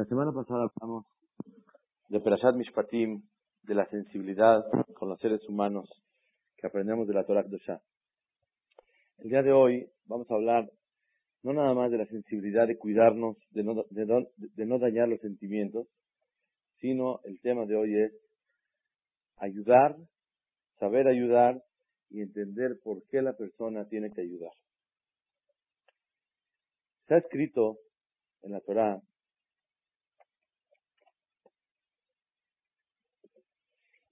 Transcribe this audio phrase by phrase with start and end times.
[0.00, 1.04] La semana pasada hablamos
[2.08, 3.22] de Perashat Mishpatim,
[3.64, 5.90] de la sensibilidad con los seres humanos
[6.56, 7.82] que aprendemos de la Torah Kedoshá.
[9.18, 10.70] El día de hoy vamos a hablar
[11.42, 13.74] no nada más de la sensibilidad de cuidarnos, de no,
[14.38, 15.86] de no dañar los sentimientos,
[16.78, 18.12] sino el tema de hoy es
[19.36, 19.98] ayudar,
[20.78, 21.62] saber ayudar
[22.08, 24.52] y entender por qué la persona tiene que ayudar.
[27.02, 27.76] Está escrito
[28.40, 29.02] en la Torah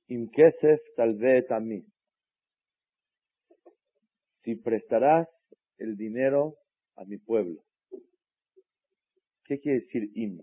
[0.08, 1.84] Imkesef talvet a mí.
[4.42, 5.28] Si prestarás
[5.76, 6.56] el dinero
[6.96, 7.62] a mi pueblo.
[9.44, 10.40] ¿Qué quiere decir im?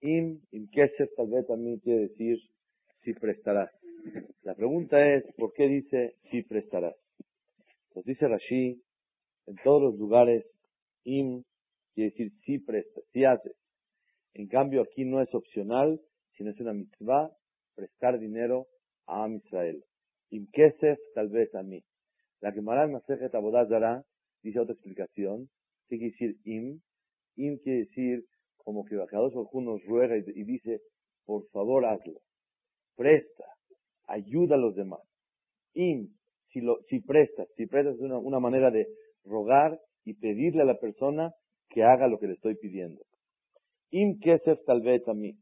[0.00, 2.38] Im, imkesef talvet a mí quiere decir
[3.02, 3.70] si prestarás.
[4.42, 6.96] La pregunta es, ¿por qué dice si prestarás?
[7.92, 8.82] Pues dice Rashi,
[9.46, 10.46] en todos los lugares,
[11.04, 11.44] im
[11.94, 13.56] quiere decir si prestas, si haces.
[14.32, 16.00] En cambio, aquí no es opcional,
[16.36, 17.30] sino es una mitzvah
[17.80, 18.66] prestar dinero
[19.06, 19.82] a Am Israel.
[20.30, 21.80] Im kesef, tal vez a mí.
[22.40, 24.02] La que Maral Masejet Abodazara
[24.42, 25.48] dice otra explicación.
[25.88, 26.80] ¿Qué quiere decir im?
[27.36, 28.24] Im quiere decir
[28.58, 30.80] como que Bajados nos ruega y, dice,
[31.24, 32.20] por favor hazlo.
[32.96, 33.44] Presta,
[34.06, 35.00] ayuda a los demás.
[35.74, 36.08] Im,
[36.52, 38.86] si, lo, si prestas, si prestas es una, una manera de
[39.24, 41.32] rogar y pedirle a la persona
[41.70, 43.02] que haga lo que le estoy pidiendo.
[43.90, 45.32] Im kesef tal vez a mí.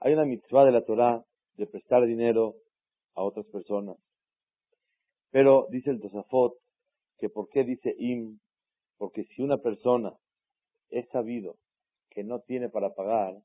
[0.00, 1.22] Hay una mitzvah de la Torah
[1.56, 2.56] de prestar dinero
[3.14, 3.96] a otras personas.
[5.30, 6.54] Pero dice el Tosafot
[7.18, 8.38] que por qué dice im,
[8.98, 10.12] porque si una persona
[10.90, 11.56] es sabido
[12.10, 13.36] que no tiene para pagar,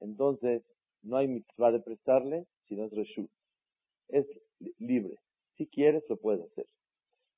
[0.00, 0.62] entonces
[1.02, 3.30] no hay mitzvah de prestarle, sino es reshut.
[4.08, 4.26] Es
[4.78, 5.16] libre.
[5.56, 6.66] Si quieres, lo puedes hacer.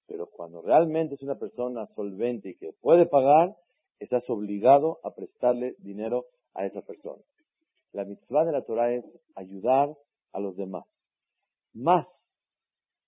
[0.06, 3.56] Pero cuando realmente es una persona solvente y que puede pagar,
[3.98, 7.22] estás obligado a prestarle dinero a esa persona.
[7.94, 9.04] La mitzvah de la Torah es
[9.36, 9.88] ayudar
[10.32, 10.84] a los demás.
[11.74, 12.04] Más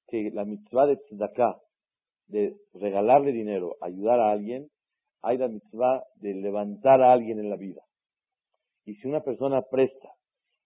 [0.06, 1.57] que la mitzvah de tzedakah,
[2.29, 4.69] de regalarle dinero, ayudar a alguien,
[5.23, 7.83] hay la mitzvah de levantar a alguien en la vida.
[8.85, 10.08] Y si una persona presta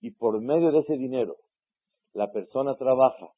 [0.03, 1.37] y por medio de ese dinero
[2.12, 3.28] la persona trabaja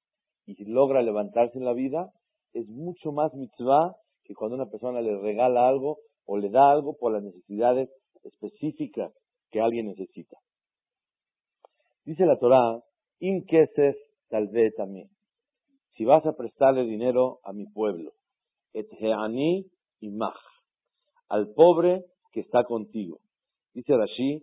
[0.47, 2.11] y logra levantarse en la vida,
[2.55, 3.95] es mucho más mitzvah
[4.25, 7.89] que cuando una persona le regala algo o le da algo por las necesidades
[8.25, 9.13] específicas
[9.53, 10.39] que alguien necesita.
[12.05, 12.37] Dice la
[13.21, 13.97] in kesef
[14.29, 15.09] tal vez mí.
[15.95, 18.13] Si vas a prestarle dinero a mi pueblo,
[18.73, 19.71] et y
[20.01, 20.41] imach,
[21.29, 23.19] al pobre que está contigo.
[23.73, 24.43] Dice Rashi,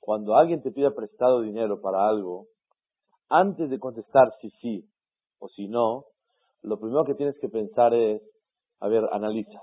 [0.00, 2.46] Cuando alguien te pide prestado dinero para algo,
[3.30, 4.84] antes de contestar si sí
[5.38, 6.04] o si no,
[6.62, 8.20] lo primero que tienes que pensar es,
[8.80, 9.62] a ver, analiza.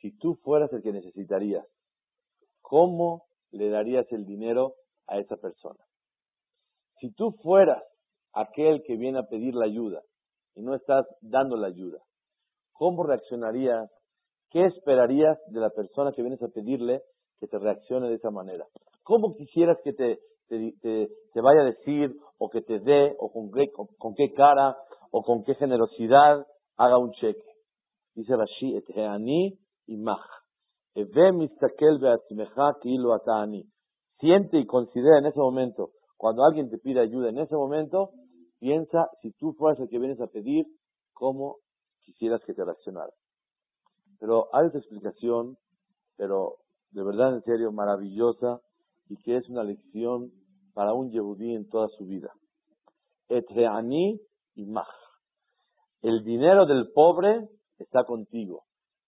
[0.00, 1.64] Si tú fueras el que necesitarías
[2.72, 5.84] ¿cómo le darías el dinero a esa persona?
[7.00, 7.82] Si tú fueras
[8.32, 10.00] aquel que viene a pedir la ayuda
[10.54, 11.98] y no estás dando la ayuda,
[12.72, 13.90] ¿cómo reaccionarías?
[14.48, 17.02] ¿Qué esperarías de la persona que vienes a pedirle
[17.40, 18.64] que te reaccione de esa manera?
[19.02, 20.18] ¿Cómo quisieras que te,
[21.42, 24.78] vaya a decir o que te dé o con qué, cara
[25.10, 26.46] o con qué generosidad
[26.78, 27.52] haga un cheque?
[28.14, 28.88] Dice Rashi, et
[29.88, 30.41] y mach.
[34.20, 38.10] Siente y considera en ese momento, cuando alguien te pide ayuda en ese momento,
[38.58, 40.66] piensa si tú fueras el que vienes a pedir,
[41.14, 41.56] cómo
[42.04, 43.12] quisieras que te reaccionara.
[44.20, 45.56] Pero hay otra explicación,
[46.16, 46.56] pero
[46.90, 48.60] de verdad en serio maravillosa
[49.08, 50.30] y que es una lección
[50.74, 52.32] para un yehudí en toda su vida.
[53.28, 54.20] Etreani
[54.54, 54.86] y mach.
[56.02, 57.48] El dinero del pobre
[57.78, 58.64] está contigo.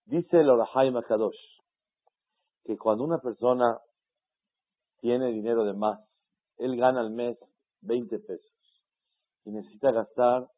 [0.07, 1.55] Dice el Orahai Makadosh
[2.65, 3.79] que cuando una persona
[5.01, 6.01] tiene dinero de más,
[6.57, 7.39] él gana al mes
[7.83, 8.83] 20 pesos
[9.45, 10.49] y necesita gastar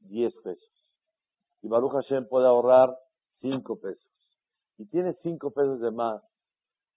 [0.00, 0.90] 10 pesos.
[1.62, 2.96] Y Baruch Hashem puede ahorrar
[3.40, 4.10] 5 pesos.
[4.78, 6.22] Y tiene 5 pesos de más.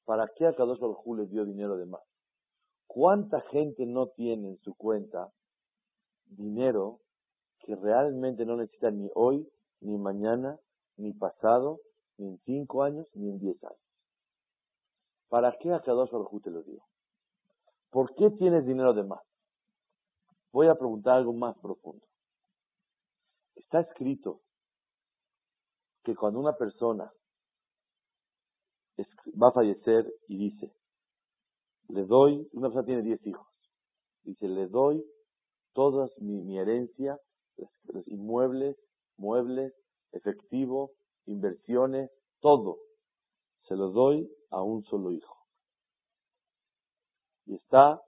[0.05, 2.01] ¿Para qué a Kadosh Baruj le dio dinero de más?
[2.87, 5.31] ¿Cuánta gente no tiene en su cuenta
[6.25, 7.01] dinero
[7.59, 9.47] que realmente no necesita ni hoy,
[9.81, 10.59] ni mañana,
[10.97, 11.79] ni pasado,
[12.17, 13.84] ni en 5 años, ni en 10 años?
[15.29, 16.83] ¿Para qué a Kadosh Baruj te lo dio?
[17.89, 19.21] ¿Por qué tienes dinero de más?
[20.51, 22.05] Voy a preguntar algo más profundo.
[23.55, 24.41] Está escrito
[26.03, 27.11] que cuando una persona
[29.41, 30.71] va a fallecer y dice,
[31.89, 33.47] le doy, una persona tiene 10 hijos,
[34.23, 35.03] dice, le doy
[35.73, 37.17] toda mi, herencia,
[37.85, 38.77] los inmuebles,
[39.17, 39.73] muebles,
[40.11, 40.91] efectivo,
[41.25, 42.77] inversiones, todo
[43.67, 45.35] se lo doy a un solo hijo.
[47.45, 48.01] Y está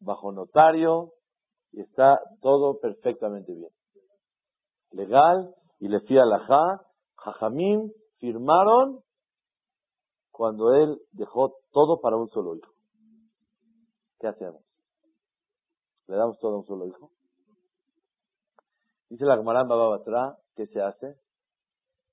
[0.00, 1.12] bajo notario
[1.72, 3.70] y está todo perfectamente bien.
[4.92, 6.80] Legal y le fía la
[7.16, 9.00] Jajamín firmaron
[10.30, 12.72] cuando él dejó todo para un solo hijo.
[14.18, 14.62] ¿Qué hacemos?
[16.06, 17.10] ¿Le damos todo a un solo hijo?
[19.10, 21.14] Dice la Gemara Baba ¿qué se hace?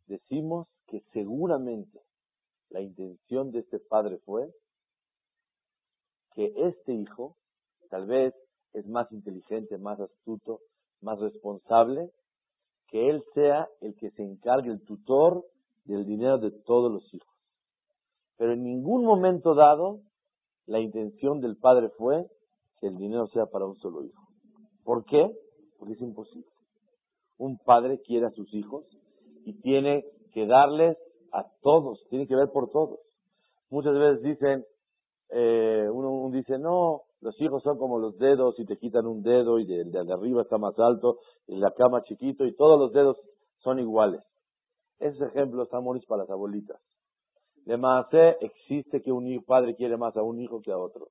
[0.07, 2.04] Decimos que seguramente
[2.69, 4.49] la intención de este padre fue
[6.33, 7.35] que este hijo
[7.89, 8.33] tal vez
[8.73, 10.59] es más inteligente, más astuto,
[11.01, 12.11] más responsable,
[12.87, 15.45] que él sea el que se encargue, el tutor
[15.85, 17.33] del dinero de todos los hijos.
[18.37, 20.01] Pero en ningún momento dado
[20.65, 22.25] la intención del padre fue
[22.79, 24.27] que el dinero sea para un solo hijo.
[24.83, 25.31] ¿Por qué?
[25.77, 26.49] Porque es imposible.
[27.37, 28.85] Un padre quiere a sus hijos
[29.45, 30.97] y tiene que darles
[31.31, 32.99] a todos, tiene que ver por todos.
[33.69, 34.65] Muchas veces dicen,
[35.29, 39.59] eh, uno, dice, no, los hijos son como los dedos y te quitan un dedo
[39.59, 43.17] y el de, arriba está más alto y la cama chiquito y todos los dedos
[43.59, 44.21] son iguales.
[44.99, 46.79] Esos ejemplos están buenos para las abuelitas.
[47.65, 48.05] De más
[48.41, 51.07] existe que un padre quiere más a un hijo que a otro.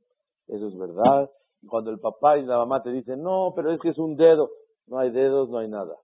[0.47, 1.31] Eso es verdad.
[1.61, 4.17] Y cuando el papá y la mamá te dicen, no, pero es que es un
[4.17, 4.51] dedo,
[4.87, 5.97] no hay dedos, no hay nada.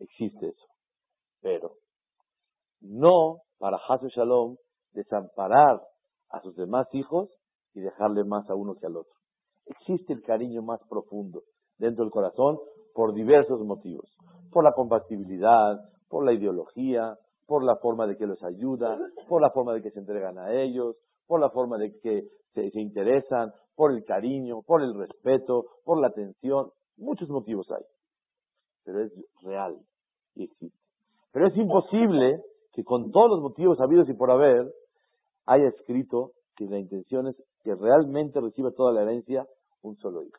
[0.00, 0.66] Existe eso.
[1.40, 1.76] Pero
[2.80, 4.56] no para Hasu Shalom
[4.92, 5.80] desamparar
[6.30, 7.28] a sus demás hijos
[7.74, 9.14] y dejarle más a uno que al otro.
[9.66, 11.42] Existe el cariño más profundo
[11.78, 12.58] dentro del corazón
[12.94, 14.10] por diversos motivos.
[14.50, 15.78] Por la compatibilidad,
[16.08, 17.16] por la ideología,
[17.46, 18.98] por la forma de que los ayuda,
[19.28, 20.96] por la forma de que se entregan a ellos,
[21.26, 22.24] por la forma de que
[22.54, 26.70] se, se interesan, por el cariño, por el respeto, por la atención.
[26.96, 27.84] Muchos motivos hay.
[28.84, 29.12] Pero es
[29.42, 29.78] real
[30.34, 30.78] y existe.
[31.32, 32.42] Pero es imposible
[32.72, 34.72] que con todos los motivos habidos y por haber,
[35.46, 39.46] haya escrito que la intención es que realmente reciba toda la herencia
[39.82, 40.38] un solo hijo.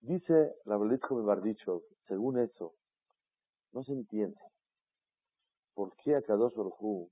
[0.00, 2.72] Dice me dicho según eso,
[3.72, 4.40] no se entiende
[5.74, 7.08] por qué a Kadosh Orhu,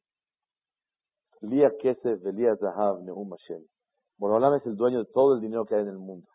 [1.41, 3.65] Lía Kesef, Lía Zahav, Neum Hashem.
[4.19, 6.27] Borolam es el dueño de todo el dinero que hay en el mundo.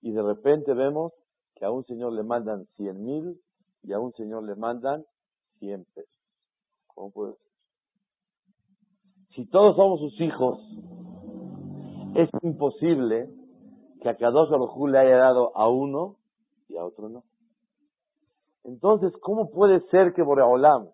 [0.00, 1.12] Y de repente vemos
[1.54, 3.40] que a un señor le mandan cien mil
[3.82, 5.04] y a un señor le mandan
[5.94, 6.10] pesos.
[6.88, 7.52] ¿Cómo puede ser?
[9.34, 10.58] Si todos somos sus hijos,
[12.14, 13.30] es imposible
[14.02, 16.16] que a Kadosh Baruj le haya dado a uno
[16.68, 17.24] y a otro no.
[18.64, 20.90] Entonces, ¿cómo puede ser que Boreolam,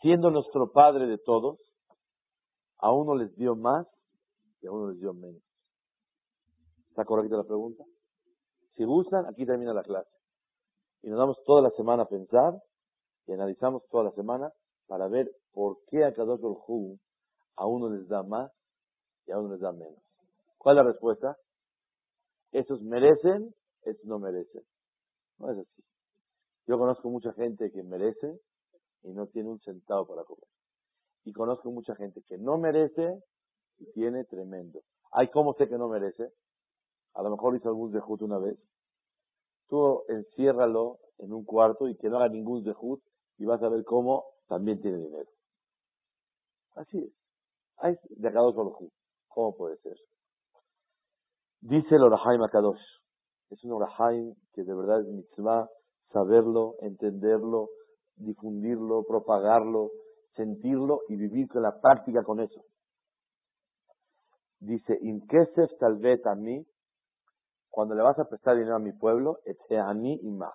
[0.00, 1.58] siendo nuestro Padre de todos,
[2.78, 3.86] a uno les dio más
[4.60, 5.42] y a uno les dio menos?
[6.90, 7.84] ¿Está correcta la pregunta?
[8.76, 10.10] Si gustan, aquí termina la clase.
[11.02, 12.60] Y nos damos toda la semana a pensar
[13.26, 14.52] y analizamos toda la semana
[14.86, 16.98] para ver por qué a Kadosh Hu
[17.56, 18.52] a uno les da más
[19.26, 20.02] y a uno les da menos.
[20.58, 21.36] ¿Cuál es la respuesta?
[22.52, 24.62] Esos merecen, esos no merecen.
[25.38, 25.82] No es así.
[26.66, 28.38] Yo conozco mucha gente que merece
[29.02, 30.46] y no tiene un centavo para comer.
[31.24, 33.22] Y conozco mucha gente que no merece
[33.78, 34.80] y tiene tremendo.
[35.12, 36.32] Hay cómo sé que no merece.
[37.14, 38.58] A lo mejor hizo algún dejut una vez.
[39.68, 43.02] Tú enciérralo en un cuarto y que no haga ningún dejut
[43.38, 45.30] y vas a ver cómo también tiene dinero.
[46.74, 47.12] Así es.
[47.78, 48.54] Hay de Akadosh
[49.28, 49.96] ¿Cómo puede ser?
[51.60, 52.80] Dice el Orahaim Akadosh.
[53.50, 55.68] Es un Orahaim que de verdad es mitzvah
[56.12, 57.68] saberlo, entenderlo,
[58.16, 59.90] difundirlo, propagarlo,
[60.36, 62.62] sentirlo y vivir con la práctica con eso.
[64.60, 66.64] Dice, Inkesef talvet a mí,
[67.68, 69.38] cuando le vas a prestar dinero a mi pueblo,
[69.94, 70.54] mí imach.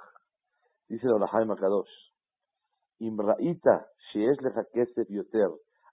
[0.88, 1.90] Dice el Orahaim Akadosh.
[3.00, 5.52] Imraita, es leja kesef yoter,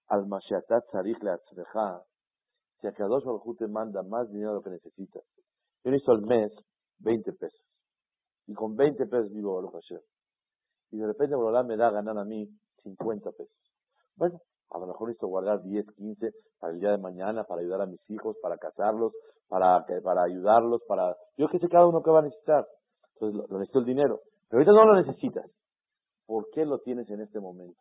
[0.08, 2.02] al mashatat zarich leatzmeja,
[2.80, 5.22] si a Kadosh Baruj te manda más dinero de lo que necesitas.
[5.84, 6.52] Yo necesito al mes
[7.00, 7.60] 20 pesos.
[8.46, 10.00] Y con 20 pesos vivo Baruch Hashem.
[10.90, 12.48] Y de repente Baruch me da a ganar a mí
[12.82, 13.72] 50 pesos.
[14.16, 17.82] Bueno, a lo mejor necesito guardar 10, 15 para el día de mañana, para ayudar
[17.82, 19.12] a mis hijos, para casarlos,
[19.48, 21.16] para, para ayudarlos, para...
[21.36, 22.66] Yo que sé cada uno que va a necesitar.
[23.14, 24.20] Entonces lo necesito el dinero.
[24.48, 25.50] Pero ahorita no lo necesitas.
[26.26, 27.80] ¿Por qué lo tienes en este momento?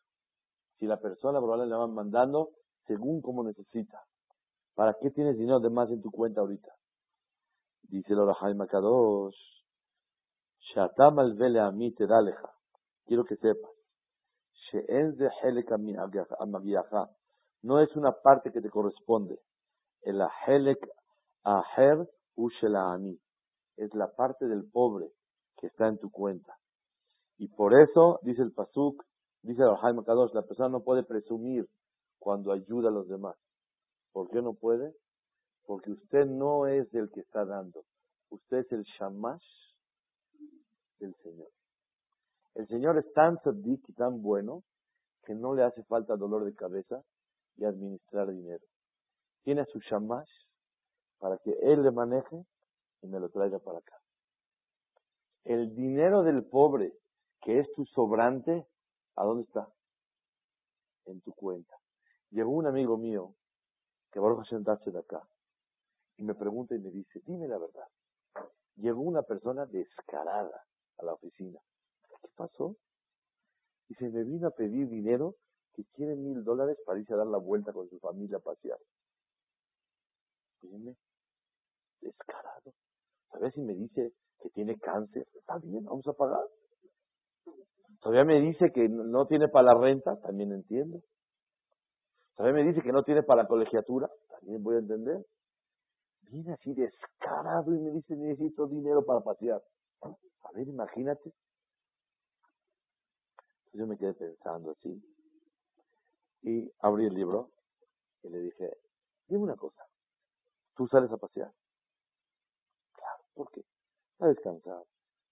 [0.80, 2.52] Si la persona probablemente le van mandando
[2.88, 4.04] según como necesita.
[4.76, 6.74] ¿Para qué tienes dinero de más en tu cuenta ahorita?
[7.84, 9.36] Dice el Orahai Makadosh.
[10.74, 12.52] Shatam al vele a mí te daleja.
[13.06, 13.72] Quiero que sepas.
[17.62, 19.40] No es una parte que te corresponde.
[20.02, 20.80] El ahelek
[21.44, 22.10] aher
[23.00, 23.20] mí.
[23.78, 25.12] Es la parte del pobre
[25.58, 26.58] que está en tu cuenta.
[27.38, 29.04] Y por eso, dice el Pasuk,
[29.44, 31.68] Dice Jaime Kadosh, la persona no puede presumir
[32.18, 33.36] cuando ayuda a los demás.
[34.14, 34.96] ¿Por qué no puede?
[35.66, 37.84] Porque usted no es el que está dando.
[38.30, 39.44] Usted es el shamash
[41.00, 41.50] del Señor.
[42.56, 44.64] El Señor es tan sadiq y tan bueno
[45.26, 47.04] que no le hace falta dolor de cabeza
[47.58, 48.64] y administrar dinero.
[49.44, 50.32] Tiene a su shamash
[51.20, 52.46] para que él le maneje
[53.02, 53.98] y me lo traiga para acá.
[55.44, 56.94] El dinero del pobre,
[57.44, 58.66] que es tu sobrante,
[59.16, 59.68] ¿a dónde está?
[61.06, 61.76] En tu cuenta.
[62.32, 63.36] Llegó un amigo mío,
[64.12, 65.28] que va a sentarse de acá,
[66.18, 67.88] y me pregunta y me dice, dime la verdad.
[68.76, 70.66] Llegó una persona descarada
[70.98, 71.60] a la oficina.
[72.22, 72.76] ¿Qué pasó?
[73.90, 75.36] Y se me vino a pedir dinero
[75.74, 78.80] que quiere mil dólares para irse a dar la vuelta con su familia a pasear.
[80.62, 80.96] Dime,
[82.00, 82.74] descarado.
[83.32, 85.28] ¿Sabes si me dice que tiene cáncer?
[85.34, 86.48] Está bien, vamos a pagar.
[88.04, 91.00] Todavía me dice que no tiene para la renta, también entiendo.
[92.36, 95.26] Todavía me dice que no tiene para la colegiatura, también voy a entender.
[96.30, 99.62] Viene así descarado y me dice necesito dinero para pasear.
[100.02, 101.32] A ver, imagínate.
[103.72, 105.02] Yo me quedé pensando así.
[106.42, 107.52] Y abrí el libro
[108.24, 108.70] y le dije,
[109.28, 109.82] dime una cosa,
[110.76, 111.54] tú sales a pasear.
[112.96, 113.64] Claro, ¿por qué?
[114.18, 114.84] Para descansar,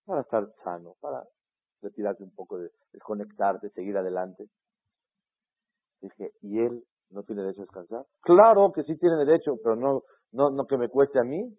[0.06, 1.28] para estar sano, para
[1.82, 4.48] retirarte un poco, de, desconectarte, seguir adelante.
[6.02, 8.06] Dije, ¿y él no tiene derecho a descansar?
[8.22, 11.56] Claro que sí tiene derecho, pero no, no, no que me cueste a mí.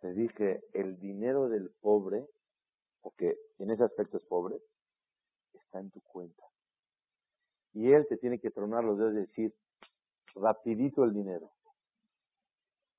[0.00, 2.26] Te dije, el dinero del pobre,
[3.02, 4.56] porque en ese aspecto es pobre,
[5.54, 6.44] está en tu cuenta.
[7.72, 9.54] Y él te tiene que tronar los dedos y decir,
[10.34, 11.50] rapidito el dinero.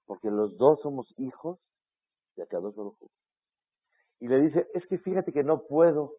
[0.05, 1.59] Porque los dos somos hijos
[2.35, 2.97] de Akadosh Baruj
[4.19, 6.13] Y le dice, es que fíjate que no puedo.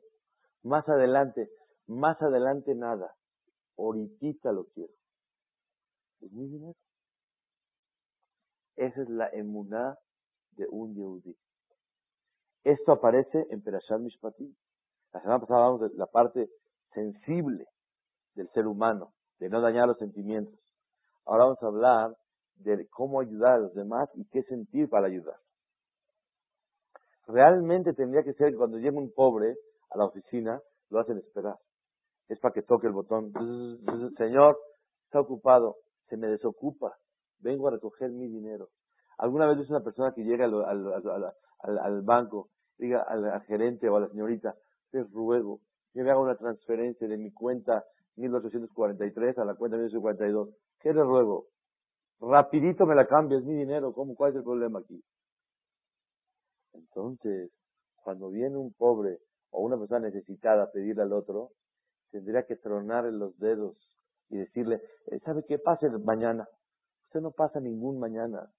[0.62, 1.48] Más adelante,
[1.86, 3.14] más adelante nada.
[3.76, 4.92] Ahorita lo quiero.
[6.20, 6.76] Es mi dinero.
[8.76, 9.96] Esa es la emuná
[10.52, 11.36] de un Yehudi.
[12.64, 14.54] Esto aparece en Perashat Mishpatim.
[15.12, 16.48] La semana pasada hablamos de la parte
[16.92, 17.66] sensible
[18.34, 20.58] del ser humano, de no dañar los sentimientos.
[21.24, 22.16] Ahora vamos a hablar
[22.56, 25.36] de cómo ayudar a los demás y qué sentir para ayudar.
[27.28, 29.54] Realmente tendría que ser cuando llega un pobre
[29.90, 31.56] a la oficina, lo hacen esperar.
[32.26, 33.32] Es para que toque el botón.
[34.16, 34.58] Señor,
[35.04, 35.76] está ocupado,
[36.08, 36.96] se me desocupa,
[37.40, 38.68] vengo a recoger mi dinero.
[39.18, 44.08] ¿Alguna vez es una persona que llega al, banco, diga al, gerente o a la
[44.08, 44.54] señorita,
[44.90, 45.60] te ruego
[45.92, 47.84] que me haga una transferencia de mi cuenta
[48.16, 50.48] 1843 a la cuenta 1842?
[50.80, 51.46] ¿Qué le ruego?
[52.20, 54.14] Rapidito me la cambias, mi dinero, ¿cómo?
[54.14, 55.02] ¿Cuál es el problema aquí?
[56.72, 57.50] Entonces,
[57.96, 59.18] cuando viene un pobre
[59.50, 61.50] o una persona necesitada a pedirle al otro,
[62.10, 63.76] tendría que tronar los dedos
[64.30, 66.46] y decirle, eh, ¿sabe qué pasa mañana?
[67.06, 68.50] Usted no pasa ningún mañana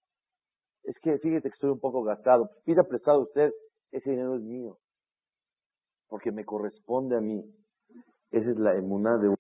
[0.83, 3.51] es que fíjate que estoy un poco gastado, pida prestado usted,
[3.91, 4.77] ese dinero es mío,
[6.07, 7.43] porque me corresponde a mí.
[8.31, 9.35] Esa es la emuná de.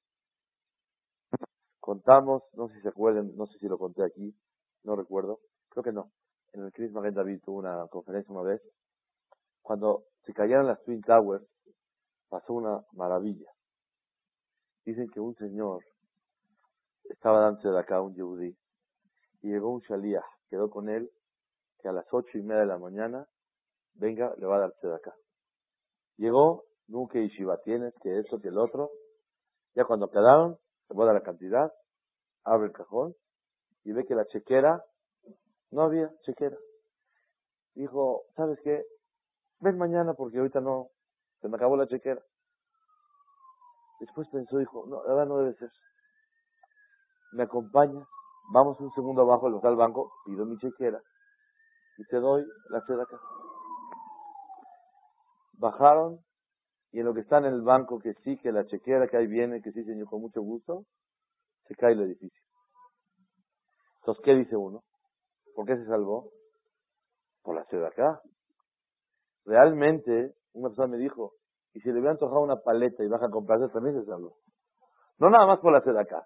[1.79, 4.35] Contamos, no sé si se acuerdan, no sé si lo conté aquí,
[4.83, 6.11] no recuerdo, creo que no.
[6.53, 8.61] En el Chris Magen David tuvo una conferencia una vez.
[9.61, 11.45] Cuando se cayeron las Twin Towers,
[12.29, 13.51] pasó una maravilla.
[14.85, 15.83] Dicen que un señor
[17.05, 18.55] estaba dándose de acá un yehudí
[19.41, 21.09] y llegó un shaliach, quedó con él
[21.79, 23.27] que a las ocho y media de la mañana
[23.95, 25.13] venga, le va a dar acá.
[26.17, 28.91] Llegó, nunca Yeshiva tienes, que esto, que el otro.
[29.75, 31.71] Ya cuando quedaron, se a la cantidad,
[32.43, 33.15] abre el cajón
[33.83, 34.83] y ve que la chequera,
[35.71, 36.57] no había chequera.
[37.75, 38.83] Dijo, ¿sabes qué?
[39.59, 40.89] Ven mañana porque ahorita no,
[41.41, 42.21] se me acabó la chequera.
[43.99, 45.69] Después pensó, dijo, no, la verdad no debe ser.
[47.33, 48.05] Me acompaña,
[48.51, 51.01] vamos un segundo abajo al local banco, pido mi chequera
[51.99, 53.19] y te doy la acá.
[55.53, 56.19] Bajaron
[56.91, 59.27] y en lo que está en el banco, que sí, que la chequera que ahí
[59.27, 60.85] viene, que sí, señor, con mucho gusto,
[61.67, 62.41] se cae el edificio.
[63.99, 64.81] Entonces, ¿qué dice uno?
[65.59, 66.31] ¿Por qué se salvó?
[67.43, 68.21] Por la acá.
[69.43, 71.33] Realmente, una persona me dijo,
[71.73, 74.37] y si le hubiera antojado una paleta y baja a comprarse, también se salvó.
[75.17, 76.25] No nada más por la acá.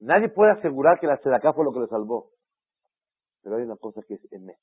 [0.00, 2.30] Nadie puede asegurar que la acá fue lo que le salvó.
[3.42, 4.56] Pero hay una cosa que es emet.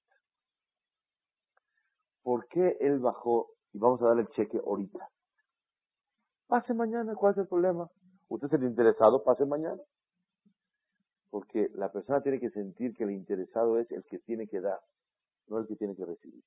[2.23, 5.07] ¿Por qué él bajó y vamos a darle el cheque ahorita?
[6.47, 7.91] Pase mañana, ¿cuál es el problema?
[8.27, 9.79] Usted es el interesado, pase mañana.
[11.35, 14.79] Porque la persona tiene que sentir que el interesado es el que tiene que dar,
[15.49, 16.41] no el que tiene que recibir.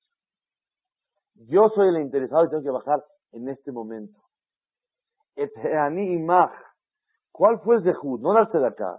[1.35, 4.19] Yo soy el interesado y tengo que bajar en este momento.
[7.31, 8.23] ¿Cuál fue el zehut?
[8.23, 8.99] No darse de acá.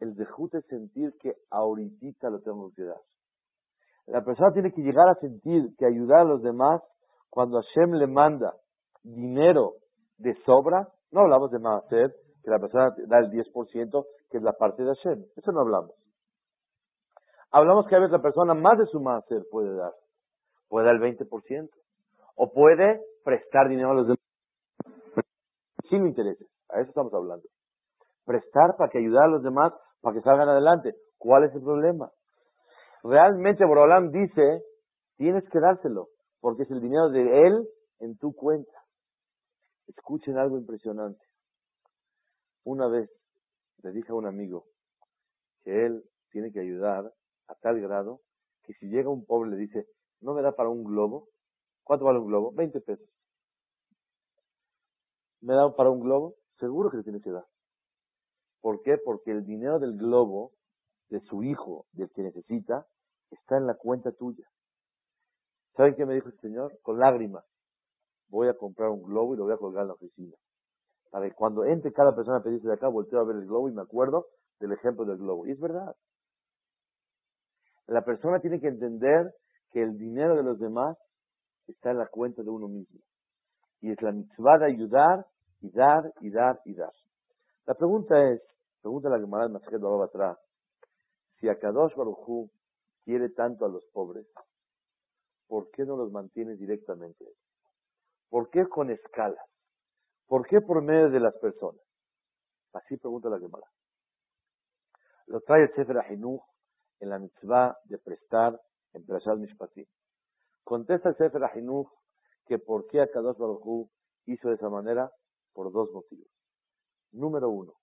[0.00, 3.00] El zehut es sentir que ahorita lo tengo que dar.
[4.06, 6.82] La persona tiene que llegar a sentir que ayudar a los demás
[7.30, 8.56] cuando Hashem le manda
[9.04, 9.74] dinero
[10.18, 10.88] de sobra.
[11.12, 12.12] No hablamos de hacer
[12.42, 14.04] que la persona da el 10%,
[14.34, 15.24] que es la parte de Hashem.
[15.36, 15.92] Eso no hablamos.
[17.52, 19.92] Hablamos que a veces la persona más de su hacer puede dar.
[20.66, 21.70] Puede dar el 20%.
[22.34, 24.18] O puede prestar dinero a los demás
[25.88, 26.48] sin intereses.
[26.68, 27.44] A eso estamos hablando.
[28.24, 30.96] Prestar para que ayudar a los demás para que salgan adelante.
[31.16, 32.10] ¿Cuál es el problema?
[33.04, 34.64] Realmente Borolam dice,
[35.16, 36.08] tienes que dárselo,
[36.40, 37.68] porque es el dinero de él
[38.00, 38.82] en tu cuenta.
[39.86, 41.24] Escuchen algo impresionante.
[42.64, 43.08] Una vez
[43.84, 44.64] le dije a un amigo
[45.62, 47.12] que él tiene que ayudar
[47.46, 48.20] a tal grado
[48.62, 49.86] que si llega un pobre le dice,
[50.20, 51.28] ¿no me da para un globo?
[51.82, 52.50] ¿Cuánto vale un globo?
[52.52, 53.06] 20 pesos.
[55.42, 56.36] ¿Me da para un globo?
[56.58, 57.44] Seguro que le tiene que dar.
[58.62, 58.96] ¿Por qué?
[58.96, 60.52] Porque el dinero del globo,
[61.10, 62.86] de su hijo, del que necesita,
[63.30, 64.48] está en la cuenta tuya.
[65.76, 66.78] ¿Saben qué me dijo el señor?
[66.80, 67.44] Con lágrimas.
[68.28, 70.34] Voy a comprar un globo y lo voy a colgar en la oficina.
[71.14, 73.68] Para que cuando entre cada persona a pedirse de acá, volteo a ver el globo
[73.68, 74.26] y me acuerdo
[74.58, 75.46] del ejemplo del globo.
[75.46, 75.94] Y es verdad.
[77.86, 79.32] La persona tiene que entender
[79.70, 80.98] que el dinero de los demás
[81.68, 82.98] está en la cuenta de uno mismo.
[83.80, 85.24] Y es la mitzvah de ayudar
[85.60, 86.92] y dar y dar y dar.
[87.66, 88.42] La pregunta es,
[88.82, 90.36] pregunta la Gemara de atrás,
[91.38, 92.50] si Akadosh Baruj
[93.04, 94.26] quiere tanto a los pobres,
[95.46, 97.24] ¿por qué no los mantiene directamente?
[98.28, 99.53] ¿Por qué con escalas?
[100.26, 101.82] ¿Por qué por medio de las personas?
[102.72, 103.66] Así pregunta la Gemara.
[105.26, 106.42] Lo trae el Sefer Ahinuch
[107.00, 108.60] en la mitzvah de prestar
[108.92, 109.86] en Prashat Mishpatim.
[110.64, 111.88] Contesta el Sefer Ahinuch
[112.46, 113.88] que por qué Akadosh Baruj
[114.26, 115.10] hizo de esa manera
[115.52, 116.28] por dos motivos.
[117.12, 117.74] Número uno,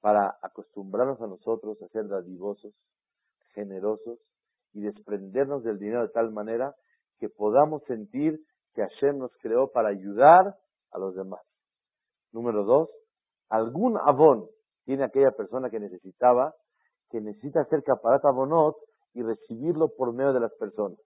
[0.00, 2.74] para acostumbrarnos a nosotros a ser dadivosos,
[3.54, 4.18] generosos
[4.72, 6.74] y desprendernos del dinero de tal manera
[7.18, 8.40] que podamos sentir
[8.74, 10.56] que Hashem nos creó para ayudar
[10.92, 11.40] a los demás.
[12.32, 12.90] Número dos,
[13.48, 14.46] algún abón
[14.84, 16.54] tiene aquella persona que necesitaba,
[17.10, 18.76] que necesita hacer caparat abonot
[19.14, 20.98] y recibirlo por medio de las personas.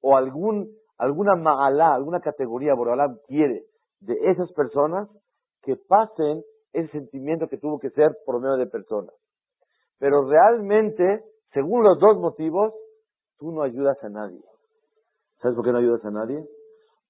[0.00, 3.64] O algún, alguna ma'alá, alguna categoría, Borolam quiere
[4.00, 5.08] de esas personas
[5.62, 9.14] que pasen ese sentimiento que tuvo que ser por medio de personas.
[9.98, 12.72] Pero realmente según los dos motivos,
[13.38, 14.40] tú no ayudas a nadie.
[15.40, 16.46] ¿Sabes por qué no ayudas a nadie?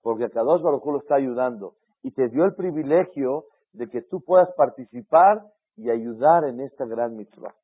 [0.03, 4.21] Porque a Kadosh Baruj lo está ayudando y te dio el privilegio de que tú
[4.23, 5.43] puedas participar
[5.77, 7.55] y ayudar en esta gran mitzvah.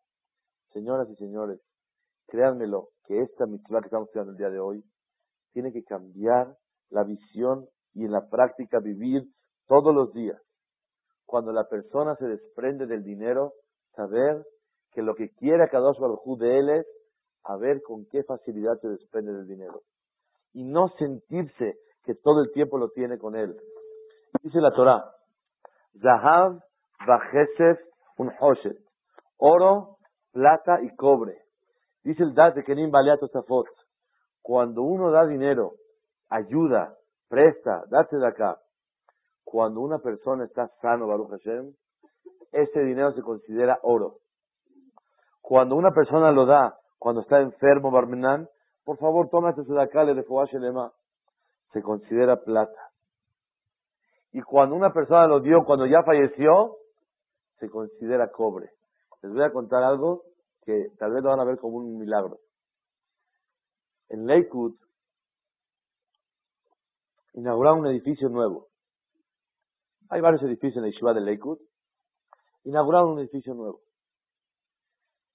[0.72, 1.61] Señoras y señores,
[2.29, 4.85] créanmelo, que esta mitzvah que estamos estudiando el día de hoy
[5.53, 6.57] tiene que cambiar
[6.90, 9.24] la visión y en la práctica vivir
[9.66, 10.40] todos los días.
[11.27, 13.53] Cuando la persona se desprende del dinero,
[13.94, 14.44] saber
[14.92, 16.87] que lo que quiere Kadosh Baruj de él es
[17.44, 19.83] a ver con qué facilidad se desprende del dinero.
[20.53, 23.54] Y no sentirse que todo el tiempo lo tiene con él.
[24.42, 25.04] Dice la Torah,
[26.00, 26.58] Zahav
[27.06, 27.78] Bajesef
[28.16, 28.78] un Hoshet,
[29.36, 29.98] oro,
[30.32, 31.36] plata y cobre.
[32.02, 33.66] Dice el Dat de Kenim Baleato Zafot,
[34.40, 35.74] cuando uno da dinero,
[36.30, 36.94] ayuda,
[37.28, 38.58] presta, date de acá.
[39.44, 41.74] Cuando una persona está sano, Baruch Hashem,
[42.52, 44.20] ese dinero se considera oro.
[45.42, 48.48] Cuando una persona lo da, cuando está enfermo, Barmenán,
[48.84, 50.90] por favor, tómate de acá, le lema.
[51.72, 52.90] Se considera plata.
[54.33, 56.76] Y cuando una persona lo dio, cuando ya falleció,
[57.59, 58.70] se considera cobre.
[59.22, 60.24] Les voy a contar algo
[60.62, 62.38] que tal vez lo van a ver como un milagro.
[64.09, 64.74] En Lakewood
[67.35, 68.68] inauguraron un edificio nuevo.
[70.11, 71.59] Hay varios edificios en la Yeshiva de Lakewood.
[72.64, 73.81] Inauguraron un edificio nuevo.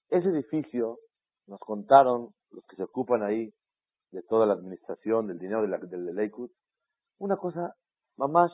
[0.08, 0.98] Ese edificio,
[1.46, 3.52] nos contaron los que se ocupan ahí
[4.14, 6.50] de toda la administración, del dinero de la, del de Lakewood,
[7.18, 7.74] una cosa
[8.16, 8.52] más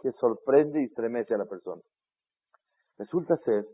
[0.00, 1.82] que sorprende y estremece a la persona.
[2.98, 3.66] Resulta ser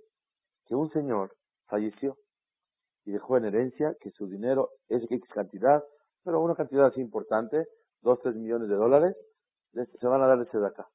[0.67, 1.35] que un señor
[1.67, 2.17] falleció
[3.05, 5.83] y dejó en herencia que su dinero es X cantidad,
[6.23, 7.67] pero una cantidad así importante,
[8.03, 9.17] 2, 3 millones de dólares,
[9.73, 10.89] se van a dar ese de acá.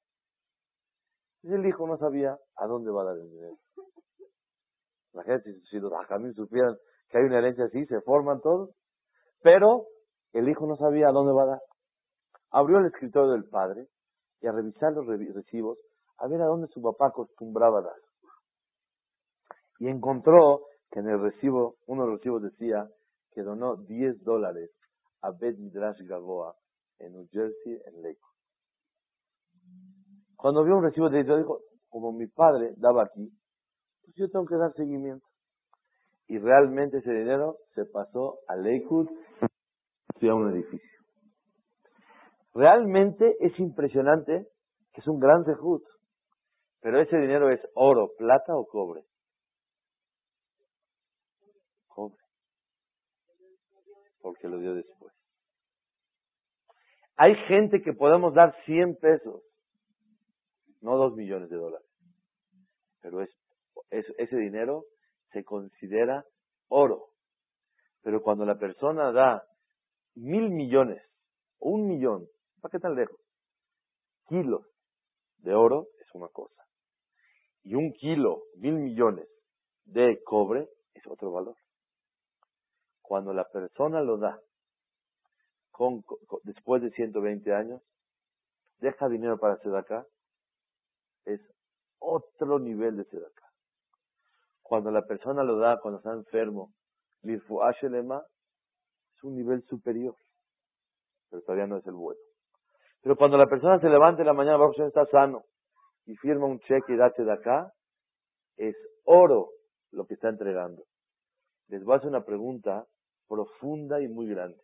[1.43, 3.57] Y el hijo no sabía a dónde va a dar el dinero.
[5.13, 6.77] La gente, si los ajamín supieran
[7.09, 8.69] que hay una herencia así, se forman todos.
[9.41, 9.85] Pero
[10.33, 11.61] el hijo no sabía a dónde va a dar.
[12.51, 13.87] Abrió el escritorio del padre
[14.41, 15.77] y a revisar los recibos,
[16.17, 17.95] a ver a dónde su papá acostumbraba dar.
[19.79, 22.89] Y encontró que en el recibo, uno de los recibos decía
[23.31, 24.71] que donó 10 dólares
[25.21, 26.55] a Bet Midrash Gagoa
[26.99, 28.29] en New Jersey, en Lakewood.
[30.35, 33.29] Cuando vio un recibo de dinero, dijo, como mi padre daba aquí,
[34.03, 35.25] pues yo tengo que dar seguimiento.
[36.27, 39.09] Y realmente ese dinero se pasó a Lakewood
[40.21, 40.99] y a un edificio.
[42.53, 44.47] Realmente es impresionante
[44.93, 45.81] que es un gran sejud.
[46.81, 49.03] Pero ese dinero es oro, plata o cobre.
[51.87, 52.17] Cobre.
[54.21, 55.13] Porque lo dio después.
[57.17, 59.43] Hay gente que podemos dar 100 pesos,
[60.79, 61.87] no 2 millones de dólares.
[63.01, 63.29] Pero es,
[63.89, 64.85] ese dinero
[65.31, 66.23] se considera
[66.69, 67.07] oro.
[68.03, 69.43] Pero cuando la persona da
[70.19, 71.01] mil millones
[71.59, 72.27] o un millón,
[72.61, 73.19] ¿para qué tan lejos?
[74.27, 74.65] Kilos
[75.37, 76.63] de oro es una cosa.
[77.63, 79.27] Y un kilo, mil millones
[79.85, 81.55] de cobre es otro valor.
[83.01, 84.39] Cuando la persona lo da
[85.71, 86.03] con,
[86.43, 87.81] después de 120 años,
[88.79, 90.05] deja dinero para acá
[91.25, 91.41] es
[91.99, 93.51] otro nivel de acá
[94.61, 96.73] Cuando la persona lo da cuando está enfermo,
[99.23, 100.15] un nivel superior,
[101.29, 102.19] pero todavía no es el bueno.
[103.01, 105.43] Pero cuando la persona se levanta en la mañana, Baruch está sano
[106.05, 107.71] y firma un cheque y da de acá,
[108.57, 109.49] es oro
[109.91, 110.83] lo que está entregando.
[111.67, 112.85] Les voy a hacer una pregunta
[113.27, 114.61] profunda y muy grande.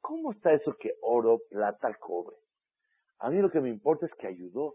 [0.00, 2.36] ¿Cómo está eso que oro, plata, cobre?
[3.18, 4.74] A mí lo que me importa es que ayudó.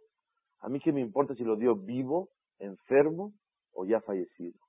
[0.60, 3.32] A mí que me importa si lo dio vivo, enfermo
[3.74, 4.60] o ya fallecido.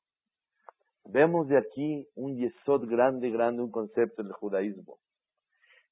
[1.05, 4.99] Vemos de aquí un yesod grande, grande, un concepto del judaísmo.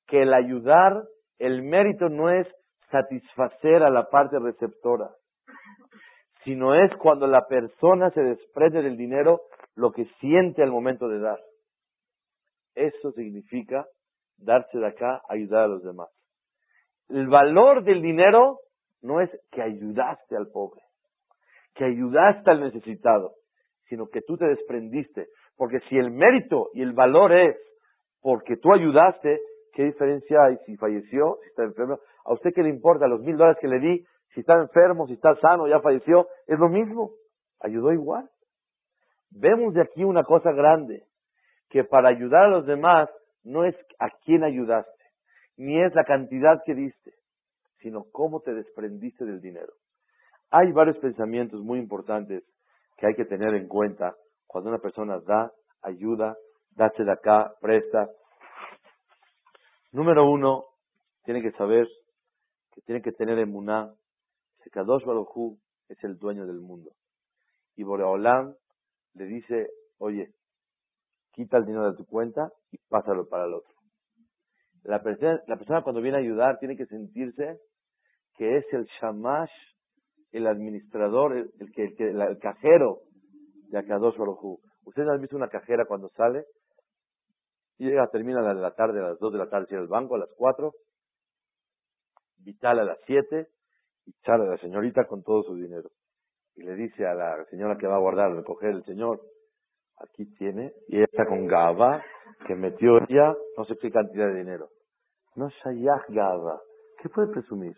[0.07, 1.03] Que el ayudar
[1.39, 2.47] el mérito no es
[2.91, 5.11] satisfacer a la parte receptora,
[6.45, 9.43] sino es cuando la persona se desprende del dinero
[9.75, 11.39] lo que siente al momento de dar.
[12.75, 13.87] Eso significa
[14.37, 16.09] darse de acá, ayudar a los demás.
[17.09, 18.59] El valor del dinero
[19.03, 20.81] no es que ayudaste al pobre,
[21.75, 23.33] que ayudaste al necesitado,
[23.91, 25.27] sino que tú te desprendiste.
[25.59, 27.57] Porque si el mérito y el valor es
[28.23, 29.41] porque tú ayudaste,
[29.73, 31.99] ¿Qué diferencia hay si falleció, si está enfermo?
[32.25, 34.05] ¿A usted qué le importa los mil dólares que le di?
[34.35, 36.29] Si está enfermo, si está sano, ya falleció.
[36.47, 37.13] Es lo mismo.
[37.61, 38.29] Ayudó igual.
[39.31, 41.05] Vemos de aquí una cosa grande,
[41.69, 43.09] que para ayudar a los demás
[43.45, 45.05] no es a quién ayudaste,
[45.57, 47.13] ni es la cantidad que diste,
[47.79, 49.73] sino cómo te desprendiste del dinero.
[50.51, 52.43] Hay varios pensamientos muy importantes
[53.01, 54.15] que hay que tener en cuenta
[54.47, 55.51] cuando una persona da,
[55.83, 56.37] ayuda,
[56.77, 58.09] dace de acá, presta,
[59.93, 60.67] Número uno,
[61.25, 61.89] tiene que saber
[62.73, 63.93] que tiene que tener emuná,
[64.63, 65.59] que Kadosh Baruj
[65.89, 66.93] es el dueño del mundo.
[67.75, 68.55] Y Boreolam
[69.15, 70.33] le dice, oye,
[71.33, 73.75] quita el dinero de tu cuenta y pásalo para el otro.
[74.85, 77.59] La persona, la persona cuando viene a ayudar tiene que sentirse
[78.37, 79.51] que es el shamash,
[80.33, 83.01] el administrador, el, que, el, cajero
[83.69, 86.45] de Akadosh Baruj Ustedes han visto una cajera cuando sale,
[87.79, 90.17] y llega, termina a la tarde, a las 2 de la tarde, ir al banco,
[90.17, 90.73] a las 4,
[92.39, 93.47] Vital a las 7,
[94.07, 95.91] y sale la señorita con todo su dinero.
[96.57, 99.21] Y le dice a la señora que va a guardar, recoger el señor,
[99.99, 102.03] aquí tiene, y ella está con Gaba,
[102.47, 104.69] que metió ella no sé qué cantidad de dinero.
[105.37, 106.61] No Shayach Gaba.
[107.01, 107.75] ¿Qué puede presumir?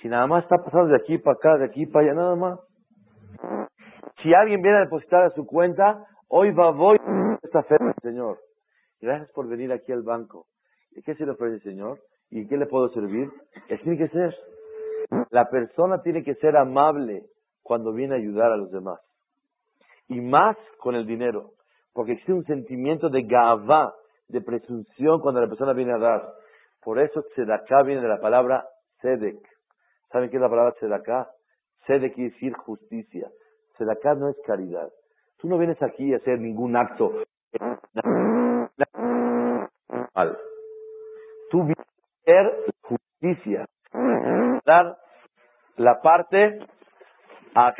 [0.00, 2.58] Si nada más está pasando de aquí para acá, de aquí para allá, nada más.
[4.22, 6.98] Si alguien viene a depositar a su cuenta, hoy va, voy,
[7.42, 8.38] esta fe, Señor.
[9.00, 10.46] Gracias por venir aquí al banco.
[10.92, 11.98] ¿Y qué se le ofrece, Señor?
[12.30, 13.30] ¿Y qué le puedo servir?
[13.82, 14.34] Tiene que ser.
[15.30, 17.24] La persona tiene que ser amable
[17.62, 19.00] cuando viene a ayudar a los demás.
[20.08, 21.50] Y más con el dinero.
[21.92, 23.92] Porque existe un sentimiento de gavá,
[24.28, 26.32] de presunción cuando la persona viene a dar.
[26.82, 28.64] Por eso tzedaká viene de la palabra
[29.00, 29.49] sedek.
[30.10, 31.30] ¿Saben qué es la palabra tzedaká?
[31.86, 33.30] Sedek quiere decir justicia.
[33.74, 34.90] Tzedaká no es caridad.
[35.38, 37.12] Tú no vienes aquí a hacer ningún acto
[41.50, 43.66] Tú vienes a hacer justicia,
[44.64, 44.96] dar
[45.76, 46.60] la parte
[47.54, 47.74] a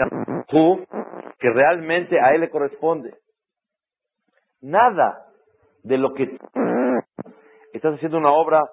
[0.48, 0.84] tú
[1.38, 3.14] que realmente a él le corresponde.
[4.60, 5.26] Nada
[5.84, 6.36] de lo que
[7.72, 8.68] estás haciendo una obra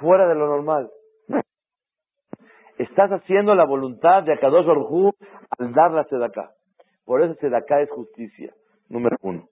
[0.00, 0.90] fuera de lo normal.
[2.78, 5.14] Estás haciendo la voluntad de Akadosh Baruj
[5.58, 6.52] al dar la sedaká.
[7.04, 8.54] Por eso sedaká es justicia,
[8.88, 9.48] número uno.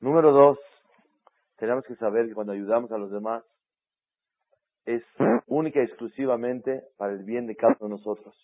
[0.00, 0.58] Número dos,
[1.56, 3.44] tenemos que saber que cuando ayudamos a los demás
[4.84, 5.02] es
[5.46, 8.34] única y exclusivamente para el bien de cada uno de nosotros.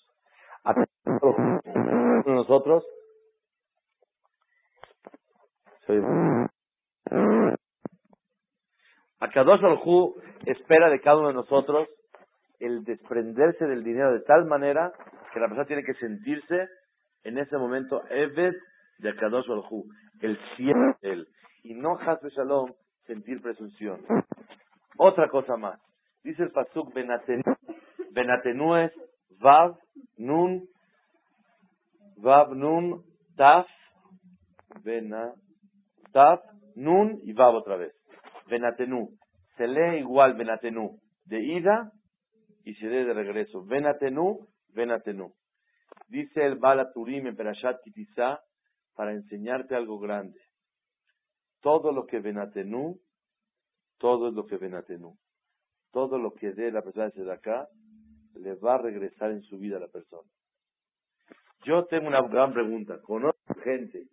[0.64, 0.74] A
[2.26, 2.84] nosotros
[10.46, 11.88] espera de cada uno de nosotros
[12.58, 14.92] el desprenderse del dinero de tal manera
[15.32, 16.68] que la persona tiene que sentirse
[17.24, 18.54] en ese momento Eved
[18.98, 19.84] de Akadosh Hu,
[20.20, 21.28] el cielo de él.
[21.62, 22.72] Y no Hasbe Shalom
[23.06, 24.00] sentir presunción.
[24.96, 25.80] Otra cosa más.
[26.24, 27.42] Dice el Pasuk Benatenu,
[28.12, 28.92] Benatenu es
[29.40, 29.76] Vav,
[30.16, 30.64] Nun,
[32.16, 33.02] Vav, Nun,
[33.36, 33.66] Taf,
[34.82, 35.32] Bena,
[36.12, 36.40] Taf,
[36.74, 37.94] Nun y Vav otra vez.
[38.48, 39.10] Benatenu.
[39.56, 41.92] Se lee igual Benatenu de ida
[42.68, 43.64] y se lee de regreso.
[43.64, 45.32] Benatenu, Benatenu.
[46.06, 48.42] Dice el Balaturim en Perashat Kitizá
[48.94, 50.38] para enseñarte algo grande.
[51.62, 53.00] Todo lo que Benatenu,
[53.96, 55.16] todo es lo que Benatenu.
[55.92, 57.66] Todo lo que dé la persona de acá
[58.34, 60.28] le va a regresar en su vida a la persona.
[61.64, 63.00] Yo tengo una gran pregunta.
[63.00, 64.08] Conozco gente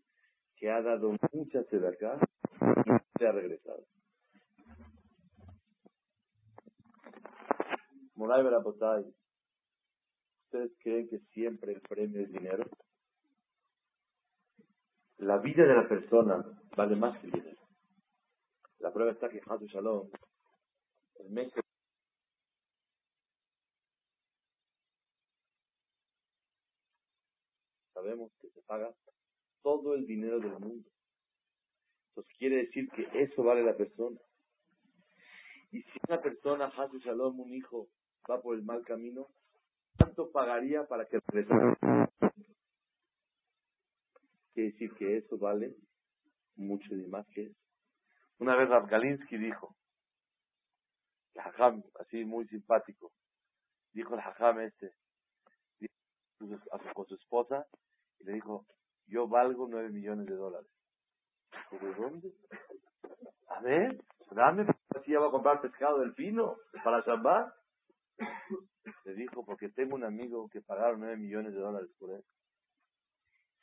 [0.55, 2.17] que ha dado muchas acá
[2.61, 3.83] y se ha regresado.
[8.15, 9.03] Moray Berapotay,
[10.45, 12.65] ¿ustedes creen que siempre el premio es dinero?
[15.17, 17.61] La vida de la persona vale más que el dinero.
[18.79, 20.09] La prueba está que Hasu Shalom,
[21.15, 21.51] el mes
[27.93, 28.93] sabemos que se paga
[29.61, 30.89] todo el dinero del mundo.
[32.09, 34.19] Entonces quiere decir que eso vale la persona.
[35.71, 37.89] Y si una persona, Hasu Shalom, un hijo,
[38.29, 39.27] va por el mal camino,
[39.97, 42.09] ¿cuánto pagaría para que regresara?
[44.53, 45.75] Quiere decir que eso vale
[46.55, 47.59] mucho y más que eso.
[48.39, 49.75] Una vez Galinsky dijo,
[51.33, 53.11] el hajam, así muy simpático,
[53.93, 54.93] dijo el hajam este,
[56.93, 57.65] con su esposa,
[58.19, 58.65] y le dijo,
[59.07, 60.69] yo valgo nueve millones de dólares.
[61.71, 62.33] ¿De dónde?
[63.47, 67.53] A ver, dame, así ya va a comprar pescado del pino para Shabbat.
[69.05, 72.23] Le dijo, porque tengo un amigo que pagaron nueve millones de dólares por él.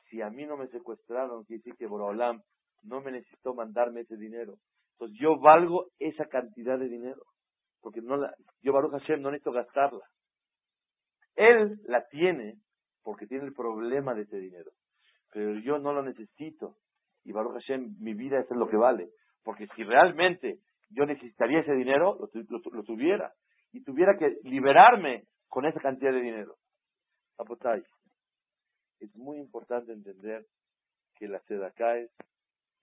[0.08, 2.42] Si a mí no me secuestraron, quiere decir que Borolam
[2.82, 4.56] no me necesitó mandarme ese dinero.
[4.92, 7.22] Entonces yo valgo esa cantidad de dinero.
[7.80, 10.04] Porque no la, yo Baruch Hashem no necesito gastarla.
[11.34, 12.58] Él la tiene
[13.02, 14.70] porque tiene el problema de ese dinero.
[15.32, 16.76] Pero yo no lo necesito.
[17.24, 19.08] Y Baruch Hashem, mi vida es lo que vale.
[19.42, 20.58] Porque si realmente
[20.90, 23.32] yo necesitaría ese dinero, lo tuviera
[23.72, 26.56] y tuviera que liberarme con esa cantidad de dinero.
[27.38, 27.82] Apotay,
[29.00, 30.46] es muy importante entender
[31.16, 32.08] que la seda cae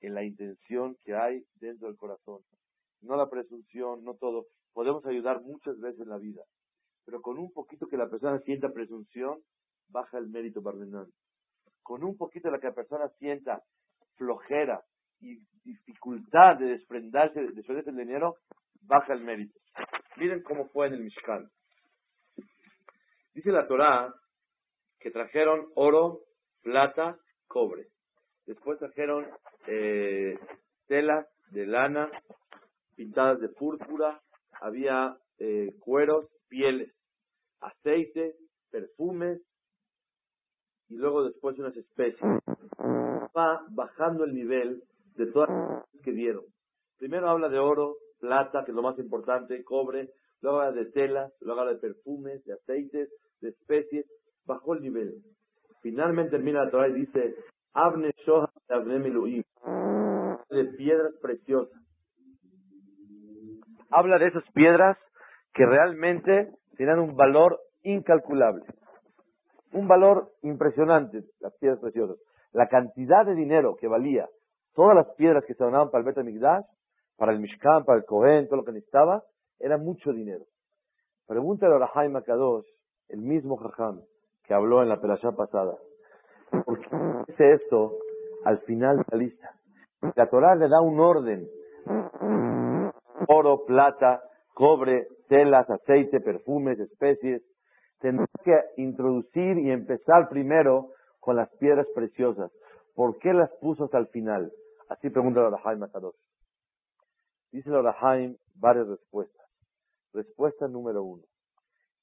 [0.01, 2.41] en la intención que hay dentro del corazón.
[3.01, 4.45] No la presunción, no todo.
[4.73, 6.43] Podemos ayudar muchas veces en la vida,
[7.05, 9.39] pero con un poquito que la persona sienta presunción,
[9.89, 11.07] baja el mérito bardenán.
[11.81, 13.63] Con un poquito de que la persona sienta
[14.15, 14.83] flojera
[15.21, 18.35] y dificultad de desprenderse, de desprenderse del dinero,
[18.81, 19.58] baja el mérito.
[20.19, 21.49] Miren cómo fue en el Mishkan.
[23.33, 24.13] Dice la Torá
[24.99, 26.19] que trajeron oro,
[26.61, 27.87] plata, cobre.
[28.45, 29.25] Después trajeron
[29.67, 30.37] eh,
[30.87, 32.11] telas de lana
[32.97, 34.19] pintadas de púrpura,
[34.59, 36.93] había eh, cueros, pieles,
[37.61, 38.35] aceite,
[38.71, 39.41] perfumes
[40.89, 42.41] y luego después unas especies.
[43.37, 44.83] Va bajando el nivel
[45.15, 46.43] de todas las que dieron.
[46.97, 50.09] Primero habla de oro, plata, que es lo más importante, cobre,
[50.41, 53.09] luego habla de telas, luego habla de perfumes, de aceites,
[53.41, 54.05] de especies,
[54.45, 55.15] bajó el nivel.
[55.81, 57.35] Finalmente termina la Torah y dice,
[57.73, 58.49] Abne Shoha
[60.49, 61.79] de piedras preciosas.
[63.91, 64.97] Habla de esas piedras
[65.53, 68.63] que realmente tienen un valor incalculable.
[69.71, 72.17] Un valor impresionante, las piedras preciosas.
[72.51, 74.27] La cantidad de dinero que valía
[74.73, 76.63] todas las piedras que se donaban para el Bet Migdash
[77.19, 79.23] para el Mishkan, para el Kohen, todo lo que necesitaba,
[79.59, 80.45] era mucho dinero.
[81.27, 82.65] Pregúntale a Rahaim Akadosh,
[83.09, 84.01] el mismo Jajam,
[84.45, 85.77] que habló en la perashá pasada,
[86.65, 86.89] ¿por qué
[87.27, 87.97] dice esto
[88.45, 89.51] al final de la lista?
[90.15, 91.47] La Torah le da un orden.
[93.27, 97.43] Oro, plata, cobre, telas, aceite, perfumes, especies.
[97.99, 102.49] Tendrá que introducir y empezar primero con las piedras preciosas.
[102.95, 104.51] ¿Por qué las puso hasta el final?
[104.87, 106.15] Así pregunta a Rahaim Akadosh.
[107.51, 109.45] Dice el Orahaim varias respuestas.
[110.13, 111.23] Respuesta número uno.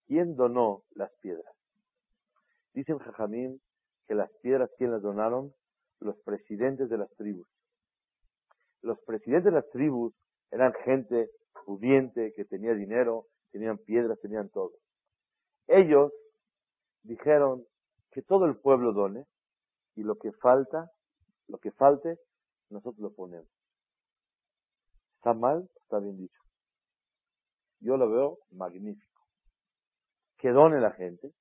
[0.07, 1.53] ¿Quién donó las piedras?
[2.73, 3.59] Dicen Jajamim
[4.07, 5.53] que las piedras, ¿quién las donaron?
[6.01, 7.49] Los presidentes de las tribus.
[8.83, 10.15] Los presidentes de las tribus
[10.51, 11.31] eran gente
[11.65, 14.73] pudiente, que tenía dinero, tenían piedras, tenían todo.
[15.67, 16.13] Ellos
[17.03, 17.65] dijeron
[18.13, 19.27] que todo el pueblo done
[19.97, 20.91] y lo que falta,
[21.49, 22.19] lo que falte,
[22.71, 23.56] nosotros lo ponemos.
[25.27, 25.69] ¿Está mal?
[25.83, 26.41] Está bien dicho.
[27.81, 29.23] Yo lo veo magnífico.
[30.39, 31.33] Que done la gente.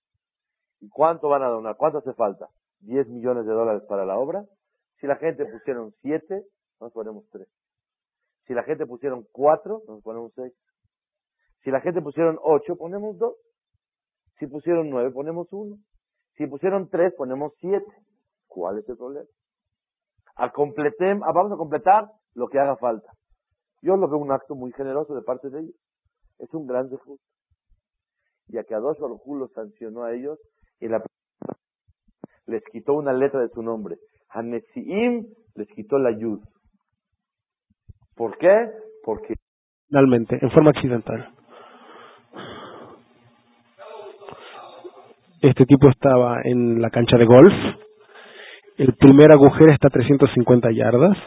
[0.80, 1.76] ¿Y cuánto van a donar?
[1.78, 2.48] ¿Cuánto hace falta?
[2.82, 4.44] ¿10 millones de dólares para la obra?
[5.00, 6.46] Si la gente pusieron 7,
[6.82, 7.48] nos ponemos 3.
[8.48, 10.52] Si la gente pusieron 4, nos ponemos 6.
[11.64, 13.36] Si la gente pusieron 8, ponemos 2.
[14.40, 15.76] Si pusieron 9, ponemos 1.
[16.38, 17.86] Si pusieron 3, ponemos 7.
[18.48, 19.28] ¿Cuál es el problema?
[20.38, 23.12] A completem, vamos a completar lo que haga falta.
[23.86, 25.76] Yo lo veo un acto muy generoso de parte de ellos.
[26.40, 27.24] Es un gran justo.
[28.48, 30.40] Y a Kadosh Baruj los sancionó a ellos
[30.80, 31.04] y la
[32.48, 33.98] les quitó una letra de su nombre.
[34.30, 36.40] A Nesiim les quitó la yud.
[38.16, 38.70] ¿Por qué?
[39.04, 39.36] Porque
[39.88, 41.32] finalmente, en forma accidental.
[45.42, 47.54] Este tipo estaba en la cancha de golf.
[48.78, 51.18] El primer agujero está a 350 yardas.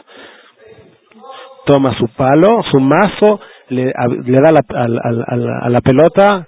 [1.71, 6.47] Toma su palo, su mazo, le, da la, a, a la pelota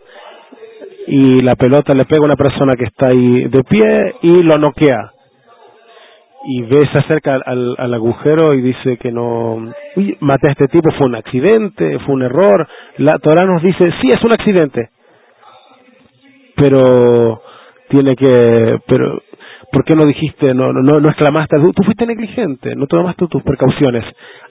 [1.05, 4.57] y la pelota le pega a una persona que está ahí de pie y lo
[4.57, 5.11] noquea.
[6.47, 10.67] Y ve, se acerca al, al agujero y dice que no, uy, maté a este
[10.69, 12.67] tipo, fue un accidente, fue un error.
[12.97, 14.89] La Torah nos dice, sí, es un accidente.
[16.55, 17.43] Pero
[17.89, 19.21] tiene que, pero,
[19.71, 24.03] ¿por qué no dijiste, no, no, no exclamaste, tú fuiste negligente, no tomaste tus precauciones?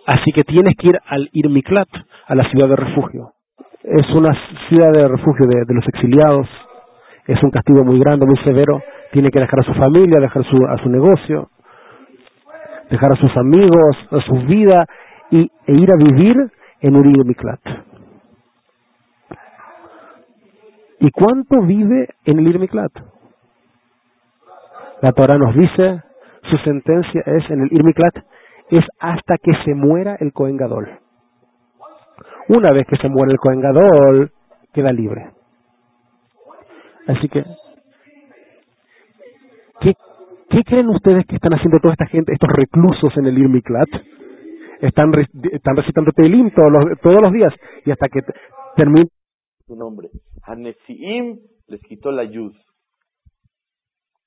[0.06, 1.88] Así que tienes que ir al Irmiklat,
[2.26, 3.32] a la ciudad de refugio.
[3.82, 4.36] Es una
[4.68, 6.46] ciudad de refugio de, los exiliados,
[7.26, 10.56] es un castigo muy grande, muy severo, tiene que dejar a su familia, dejar su,
[10.66, 11.48] a su negocio,
[12.90, 14.84] dejar a sus amigos, a su vida
[15.30, 16.36] y, e ir a vivir
[16.80, 17.60] en Uri Miklat.
[21.00, 22.92] ¿Y cuánto vive en el Irmiklat?
[25.02, 26.02] La Torah nos dice,
[26.50, 28.14] su sentencia es en el Irmiklat,
[28.70, 30.88] es hasta que se muera el Cohen Gadol.
[32.48, 34.30] Una vez que se muere el Cohen Gadol,
[34.72, 35.30] queda libre.
[37.06, 37.44] Así que,
[39.80, 39.94] ¿qué,
[40.50, 43.88] ¿qué creen ustedes que están haciendo toda esta gente, estos reclusos en el Irmiklat?
[44.80, 45.12] Están,
[45.52, 47.52] están recitando Telim todos los, días
[47.84, 48.20] y hasta que
[48.76, 49.08] termine
[49.66, 50.08] su nombre.
[50.42, 52.52] A Nesiim les quitó la yud.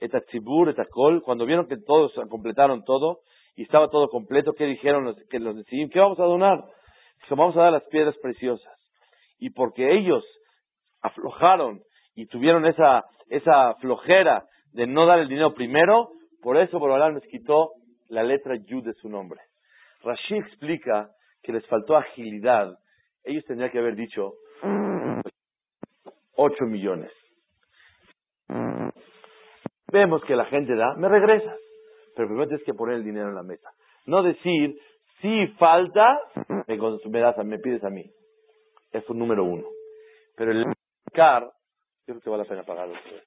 [0.00, 3.20] Eta Tzibur, Eta Kol, cuando vieron que todos completaron todo
[3.54, 5.90] y estaba todo completo, ¿qué dijeron los, que los decidieron?
[5.90, 6.64] ¿Qué vamos a donar?
[7.20, 8.72] Dijeron, vamos a dar las piedras preciosas.
[9.38, 10.24] Y porque ellos
[11.00, 11.80] aflojaron
[12.14, 16.10] y tuvieron esa, esa flojera de no dar el dinero primero,
[16.42, 17.72] por eso Borolán les quitó
[18.08, 19.40] la letra Yud de su nombre.
[20.02, 21.10] Rashi explica
[21.42, 22.76] que les faltó agilidad.
[23.24, 24.34] Ellos tendrían que haber dicho
[26.36, 27.10] 8 millones.
[29.92, 31.58] Vemos que la gente da, me regresas.
[32.14, 33.70] Pero primero tienes que poner el dinero en la mesa.
[34.06, 34.78] No decir,
[35.20, 36.20] si falta,
[36.66, 38.04] me, das, me pides a mí.
[38.92, 39.64] Es un número uno.
[40.36, 40.64] Pero el
[41.12, 41.42] car,
[42.06, 42.94] yo creo que vale la pena pagarlo.